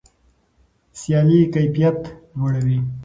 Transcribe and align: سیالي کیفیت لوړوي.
سیالي 0.99 1.39
کیفیت 1.53 1.99
لوړوي. 2.37 2.77